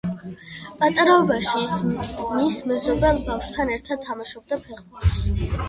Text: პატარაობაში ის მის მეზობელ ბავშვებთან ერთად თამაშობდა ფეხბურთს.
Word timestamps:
პატარაობაში 0.79 1.61
ის 1.65 1.75
მის 1.91 2.57
მეზობელ 2.73 3.21
ბავშვებთან 3.29 3.73
ერთად 3.79 4.05
თამაშობდა 4.09 4.63
ფეხბურთს. 4.67 5.23